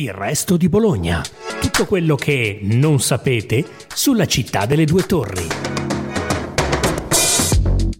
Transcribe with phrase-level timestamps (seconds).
[0.00, 1.22] Il resto di Bologna.
[1.60, 5.46] Tutto quello che non sapete sulla città delle due torri.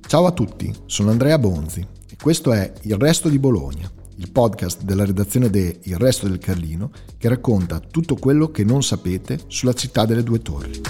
[0.06, 4.80] Ciao a tutti, sono Andrea Bonzi e questo è Il resto di Bologna, il podcast
[4.80, 9.74] della redazione de Il resto del Carlino che racconta tutto quello che non sapete sulla
[9.74, 10.80] città delle due torri.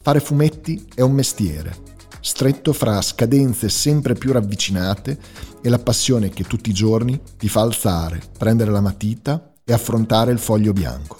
[0.00, 1.87] Fare fumetti è un mestiere
[2.38, 5.18] stretto fra scadenze sempre più ravvicinate
[5.60, 10.30] e la passione che tutti i giorni ti fa alzare, prendere la matita e affrontare
[10.30, 11.16] il foglio bianco.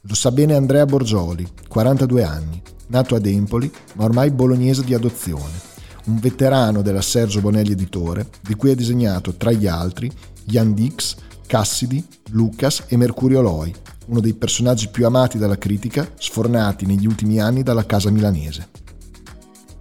[0.00, 5.52] Lo sa bene Andrea Borgioli, 42 anni, nato ad Empoli, ma ormai bolognese di adozione,
[6.06, 10.10] un veterano della Sergio Bonelli Editore, di cui ha disegnato tra gli altri
[10.46, 11.14] Jan Dix,
[11.46, 13.72] Cassidy, Lucas e Mercurio Loi,
[14.06, 18.82] uno dei personaggi più amati dalla critica, sfornati negli ultimi anni dalla casa milanese.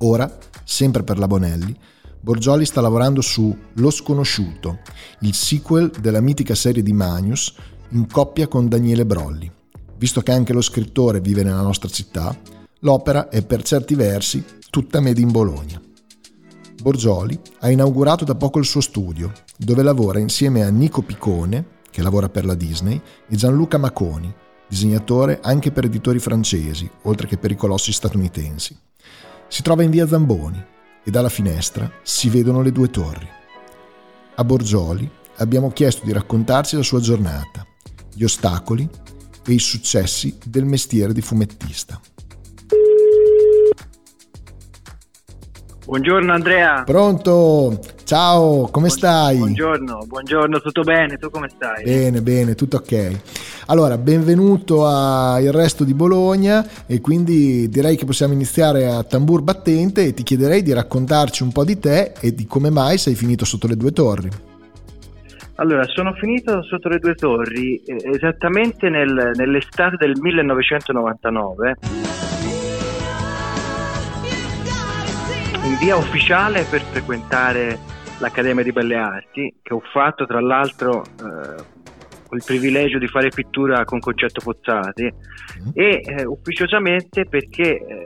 [0.05, 1.73] Ora, sempre per la Bonelli,
[2.19, 4.79] Borgioli sta lavorando su Lo Sconosciuto,
[5.21, 7.53] il sequel della mitica serie di Magnus
[7.91, 9.49] in coppia con Daniele Brolli.
[9.97, 12.37] Visto che anche lo scrittore vive nella nostra città,
[12.79, 15.81] l'opera è per certi versi tutta made in Bologna.
[16.81, 22.01] Borgioli ha inaugurato da poco il suo studio, dove lavora insieme a Nico Picone, che
[22.01, 24.33] lavora per la Disney, e Gianluca Maconi,
[24.67, 28.77] disegnatore anche per editori francesi, oltre che per i colossi statunitensi.
[29.53, 30.59] Si trova in via Zamboni
[31.03, 33.29] e dalla finestra si vedono le due torri.
[34.33, 37.63] A Borgioli abbiamo chiesto di raccontarci la sua giornata,
[38.15, 38.89] gli ostacoli
[39.45, 42.01] e i successi del mestiere di fumettista.
[45.85, 46.81] Buongiorno Andrea.
[46.81, 47.79] Pronto?
[48.05, 49.37] Ciao, come stai?
[49.37, 51.17] Buongiorno, buongiorno, tutto bene?
[51.17, 51.83] Tu come stai?
[51.83, 53.21] Bene, bene, tutto ok.
[53.73, 59.41] Allora, benvenuto a Il Resto di Bologna e quindi direi che possiamo iniziare a tambur
[59.41, 63.15] battente e ti chiederei di raccontarci un po' di te e di come mai sei
[63.15, 64.29] finito sotto le due torri.
[65.55, 71.75] Allora, sono finito sotto le due torri eh, esattamente nel, nell'estate del 1999
[75.63, 77.79] in via ufficiale per frequentare
[78.19, 81.81] l'Accademia di Belle Arti che ho fatto tra l'altro eh,
[82.33, 85.69] il privilegio di fare pittura con Concetto Pozzati mm.
[85.73, 88.05] e eh, ufficiosamente perché eh,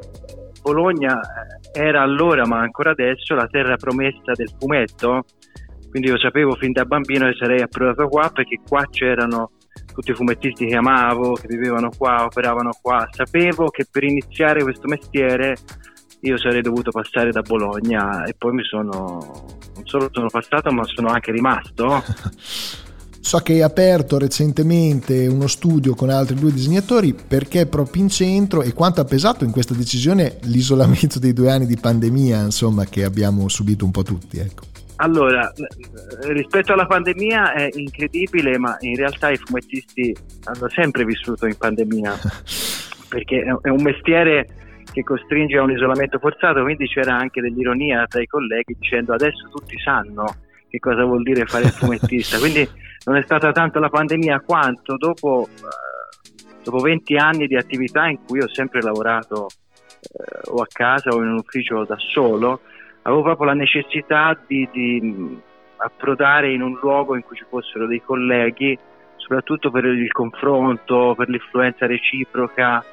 [0.62, 5.26] Bologna eh, era allora, ma ancora adesso, la terra promessa del fumetto,
[5.90, 9.52] quindi io sapevo fin da bambino che sarei approdato qua perché qua c'erano
[9.94, 14.88] tutti i fumettisti che amavo, che vivevano qua, operavano qua, sapevo che per iniziare questo
[14.88, 15.56] mestiere
[16.22, 19.20] io sarei dovuto passare da Bologna e poi mi sono
[19.76, 22.02] non solo sono passato ma sono anche rimasto
[23.20, 28.62] So che hai aperto recentemente uno studio con altri due disegnatori perché proprio in centro
[28.62, 33.04] e quanto ha pesato in questa decisione l'isolamento dei due anni di pandemia, insomma, che
[33.04, 34.64] abbiamo subito un po' tutti, ecco.
[35.00, 35.52] Allora,
[36.22, 42.18] rispetto alla pandemia è incredibile, ma in realtà i fumettisti hanno sempre vissuto in pandemia,
[43.08, 44.48] perché è un mestiere
[44.92, 49.48] che costringe a un isolamento forzato, quindi c'era anche dell'ironia tra i colleghi dicendo adesso
[49.52, 50.26] tutti sanno
[50.70, 52.68] che cosa vuol dire fare il fumettista, quindi
[53.06, 58.20] non è stata tanto la pandemia quanto dopo, eh, dopo 20 anni di attività in
[58.26, 59.48] cui ho sempre lavorato
[60.02, 62.62] eh, o a casa o in un ufficio da solo,
[63.04, 65.40] avevo proprio la necessità di, di
[65.78, 68.78] approdare in un luogo in cui ci fossero dei colleghi,
[69.16, 72.84] soprattutto per il confronto, per l'influenza reciproca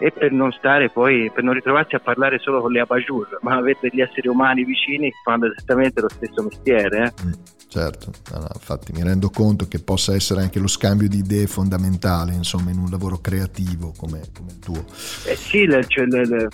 [0.00, 3.56] e per non stare poi, per non ritrovarsi a parlare solo con le abajur, ma
[3.56, 7.12] avere degli esseri umani vicini che fanno esattamente lo stesso mestiere.
[7.18, 7.26] Eh?
[7.26, 7.32] Mm,
[7.68, 12.32] certo, no, infatti mi rendo conto che possa essere anche lo scambio di idee fondamentale,
[12.32, 14.84] insomma, in un lavoro creativo come, come il tuo.
[15.26, 16.48] Eh sì, le, cioè, le, le,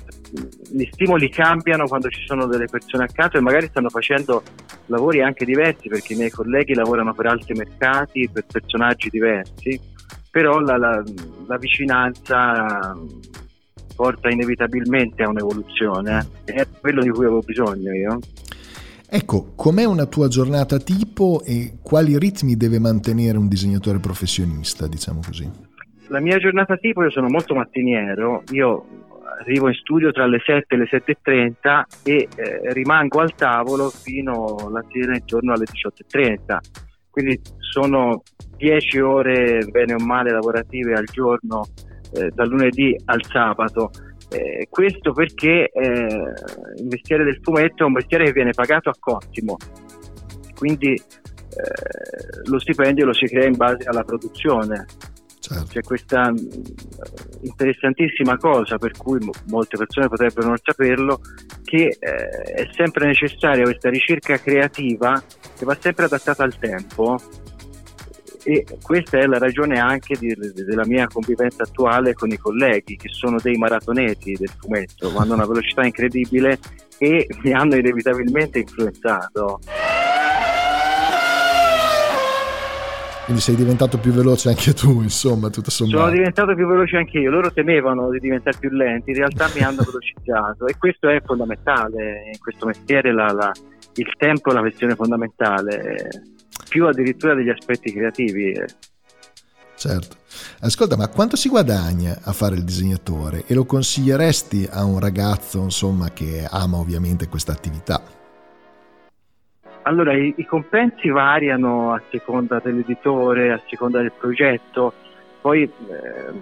[0.69, 4.43] gli stimoli cambiano quando ci sono delle persone accanto e magari stanno facendo
[4.87, 9.95] lavori anche diversi, perché i miei colleghi lavorano per altri mercati, per personaggi diversi
[10.37, 11.03] però la, la,
[11.47, 12.95] la vicinanza
[13.97, 16.53] porta inevitabilmente a un'evoluzione eh.
[16.53, 18.19] è quello di cui avevo bisogno io.
[19.09, 25.20] Ecco, com'è una tua giornata tipo e quali ritmi deve mantenere un disegnatore professionista, diciamo
[25.25, 25.49] così?
[26.09, 28.85] La mia giornata tipo, io sono molto mattiniero, io
[29.41, 34.56] arrivo in studio tra le 7 e le 7.30 e eh, rimango al tavolo fino
[34.67, 36.59] alla sera intorno alle 18.30,
[37.11, 38.23] quindi sono
[38.56, 41.65] 10 ore bene o male lavorative al giorno
[42.17, 43.91] eh, dal lunedì al sabato.
[44.29, 46.33] Eh, questo perché eh,
[46.79, 49.57] il mestiere del fumetto è un mestiere che viene pagato a cottimo,
[50.57, 54.87] quindi eh, lo stipendio lo si crea in base alla produzione.
[55.39, 55.67] Certo.
[55.69, 56.37] C'è questa mm,
[57.43, 61.21] interessantissima cosa per cui molte persone potrebbero non saperlo,
[61.63, 65.23] che eh, è sempre necessaria questa ricerca creativa
[65.57, 67.17] che va sempre adattata al tempo
[68.46, 70.32] e questa è la ragione anche di,
[70.64, 75.37] della mia convivenza attuale con i colleghi che sono dei maratoneti del fumetto, vanno a
[75.37, 76.56] una velocità incredibile
[76.98, 79.58] e mi hanno inevitabilmente influenzato.
[83.25, 85.98] Quindi sei diventato più veloce anche tu, insomma, tutto sommato.
[85.98, 87.28] Sono diventato più veloce anche io.
[87.28, 92.31] Loro temevano di diventare più lenti, in realtà mi hanno velocizzato e questo è fondamentale
[92.32, 93.12] in questo mestiere.
[93.12, 93.50] La, la,
[93.94, 96.08] il tempo è la questione fondamentale,
[96.69, 98.55] più addirittura degli aspetti creativi.
[99.76, 100.17] Certo.
[100.61, 105.62] Ascolta, ma quanto si guadagna a fare il disegnatore e lo consiglieresti a un ragazzo,
[105.62, 108.03] insomma, che ama ovviamente questa attività?
[109.82, 114.93] Allora, i, i, compensi variano a seconda dell'editore, a seconda del progetto.
[115.41, 115.70] Poi eh,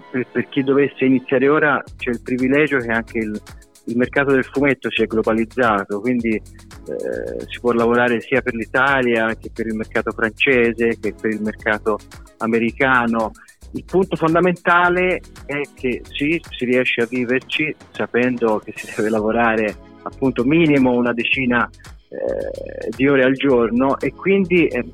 [0.09, 3.39] per, per, chi dovesse iniziare ora c'è il privilegio che anche il,
[3.85, 9.35] il mercato del fumetto si è globalizzato, quindi eh, si può lavorare sia per l'Italia
[9.35, 11.97] che per il mercato francese che per il mercato
[12.37, 13.31] americano.
[13.71, 19.75] Il punto fondamentale è che sì, si riesce a viverci sapendo che si deve lavorare
[20.03, 21.69] appunto minimo una decina
[22.09, 24.85] eh, di ore al giorno e quindi eh,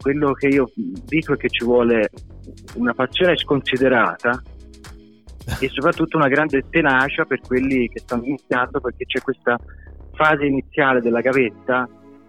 [0.00, 2.10] quello che io dico è che ci vuole
[2.74, 4.42] una passione sconsiderata
[5.58, 9.58] e soprattutto una grande tenacia per quelli che stanno iniziando perché c'è questa
[10.12, 11.88] fase iniziale della gavetta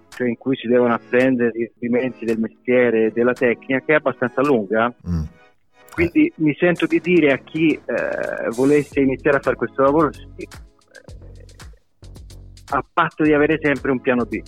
[0.09, 3.95] cioè in cui si devono apprendere i rudimenti del mestiere e della tecnica che è
[3.95, 5.23] abbastanza lunga mm.
[5.93, 10.47] quindi mi sento di dire a chi eh, volesse iniziare a fare questo lavoro sì,
[12.73, 14.41] a patto di avere sempre un piano B.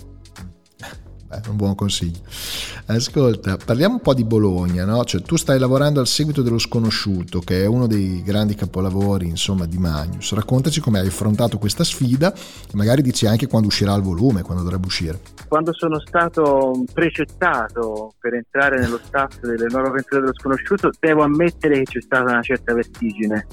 [1.28, 2.22] Beh, un buon consiglio.
[2.86, 5.06] Ascolta, parliamo un po' di Bologna, no?
[5.06, 9.66] Cioè, tu stai lavorando al seguito dello sconosciuto, che è uno dei grandi capolavori, insomma,
[9.66, 10.34] di Magnus.
[10.34, 14.64] Raccontaci come hai affrontato questa sfida e magari dici anche quando uscirà il volume, quando
[14.64, 15.22] dovrebbe uscire.
[15.48, 21.78] Quando sono stato precettato per entrare nello staff delle nuove avventure dello sconosciuto, devo ammettere
[21.78, 23.48] che c'è stata una certa vertigine.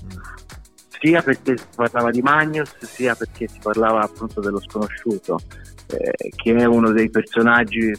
[1.00, 5.38] Sia perché si parlava di Magnus sia perché si parlava appunto dello sconosciuto
[5.86, 7.90] eh, che è uno dei personaggi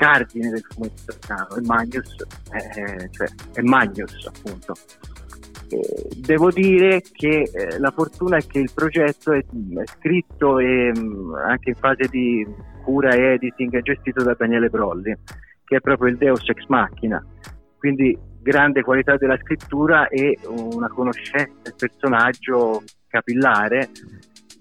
[0.00, 2.16] cardine del fumetto italiano e Magnus
[2.50, 4.72] è, cioè, è Magnus appunto.
[5.68, 10.90] Eh, devo dire che eh, la fortuna è che il progetto è, è scritto e
[10.98, 12.46] mm, anche in fase di
[12.82, 15.14] cura e editing è gestito da Daniele Brolli
[15.64, 17.22] che è proprio il Deus ex machina.
[17.78, 23.90] Quindi grande qualità della scrittura e una conoscenza del personaggio capillare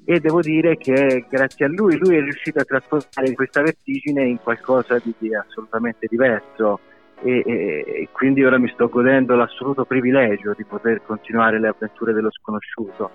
[0.09, 4.39] e devo dire che grazie a lui lui è riuscito a trasformare questa vertigine in
[4.41, 6.79] qualcosa di, di assolutamente diverso
[7.21, 12.11] e, e, e, quindi ora mi sto godendo l'assoluto privilegio di poter continuare le avventure
[12.11, 13.11] dello sconosciuto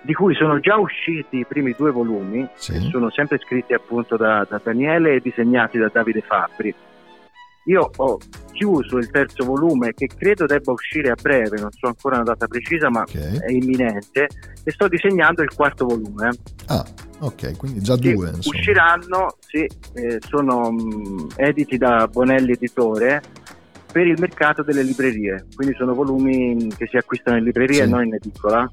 [0.00, 2.72] di cui sono già usciti i primi due volumi sì.
[2.72, 6.74] che sono sempre scritti appunto da, da Daniele e disegnati da Davide Fabri
[7.64, 8.18] io ho
[8.52, 12.46] chiuso il terzo volume che credo debba uscire a breve, non so ancora una data
[12.46, 13.38] precisa, ma okay.
[13.38, 14.28] è imminente
[14.62, 16.30] e sto disegnando il quarto volume.
[16.66, 16.84] Ah,
[17.20, 18.32] ok, quindi già due.
[18.44, 23.22] Usciranno, sì, eh, sono mh, mm, editi da Bonelli Editore
[23.90, 27.82] per il mercato delle librerie, quindi sono volumi che si acquistano in libreria sì.
[27.82, 28.70] e non in edicola.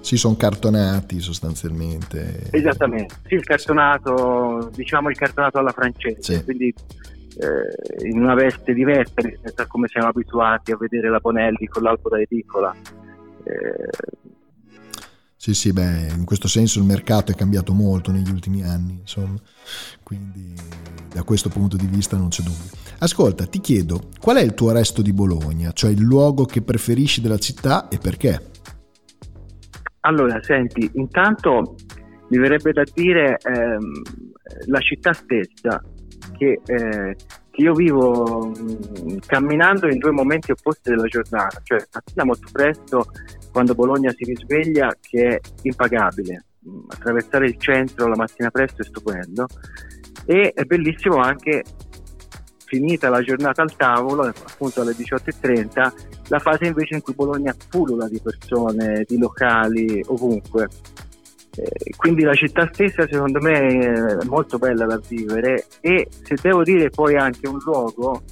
[0.00, 2.48] Sì, sono cartonati sostanzialmente.
[2.50, 6.44] Esattamente, sì, il cartonato, diciamo il cartonato alla francese, sì.
[6.44, 6.74] quindi
[7.40, 11.82] eh, in una veste diversa rispetto a come siamo abituati a vedere la Bonelli con
[11.82, 12.74] l'albo da edicola.
[13.44, 13.88] Eh,
[15.36, 19.38] sì, sì, beh, in questo senso il mercato è cambiato molto negli ultimi anni, insomma,
[20.02, 20.54] quindi
[21.14, 22.76] da questo punto di vista non c'è dubbio.
[22.98, 27.22] Ascolta, ti chiedo, qual è il tuo resto di Bologna, cioè il luogo che preferisci
[27.22, 28.50] della città e perché?
[30.00, 31.74] Allora, senti, intanto
[32.28, 34.02] mi verrebbe da dire ehm,
[34.66, 35.82] la città stessa,
[36.40, 37.16] che, eh,
[37.50, 42.48] che io vivo mh, mm, camminando in due momenti opposti della giornata, cioè mattina molto
[42.50, 43.04] presto
[43.52, 48.84] quando Bologna si risveglia che è impagabile, mm, attraversare il centro la mattina presto è
[48.86, 49.46] stupendo.
[50.24, 51.62] E è bellissimo anche
[52.64, 55.92] finita la giornata al tavolo, appunto alle 18.30,
[56.28, 60.68] la fase invece in cui Bologna pullula di persone, di locali, ovunque.
[61.56, 66.62] Eh, quindi la città stessa secondo me è molto bella da vivere e se devo
[66.62, 68.22] dire poi anche un luogo,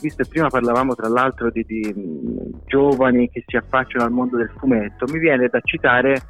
[0.00, 1.94] visto che prima parlavamo tra l'altro di, di
[2.66, 6.22] giovani che si affacciano al mondo del fumetto, mi viene da citare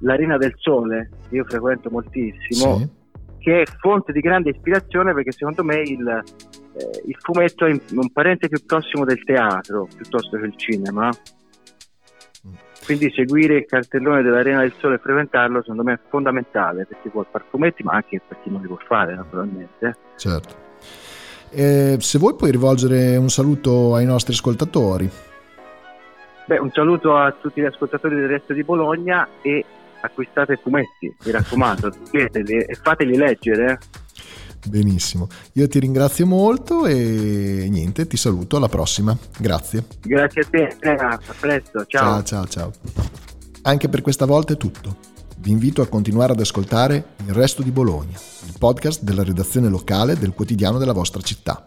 [0.00, 2.88] l'Arena del Sole, che io frequento moltissimo, sì.
[3.38, 8.12] che è fonte di grande ispirazione perché secondo me il, eh, il fumetto è un
[8.12, 11.10] parente più prossimo del teatro piuttosto che il cinema
[12.84, 17.08] quindi seguire il cartellone dell'Arena del Sole e frequentarlo secondo me è fondamentale per chi
[17.08, 20.70] vuole fare fumetti ma anche per chi non li vuole fare naturalmente certo
[21.54, 25.10] Eh, se vuoi puoi rivolgere un saluto ai nostri ascoltatori.
[26.46, 29.62] Beh, un saluto a tutti gli ascoltatori del resto di Bologna e
[30.00, 33.78] acquistate fumetti, mi raccomando, e fateli leggere.
[34.64, 39.84] Benissimo, io ti ringrazio molto e niente, ti saluto, alla prossima, grazie.
[40.02, 42.22] Grazie a te, a presto, ciao.
[42.22, 42.72] Ciao, ciao, ciao.
[43.62, 44.96] Anche per questa volta è tutto.
[45.38, 48.16] Vi invito a continuare ad ascoltare Il Resto di Bologna,
[48.46, 51.64] il podcast della redazione locale del quotidiano della vostra città.